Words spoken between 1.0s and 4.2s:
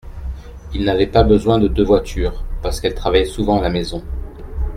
pas besoin de deux voitures parce qu’elle travaillait souvent à la maison.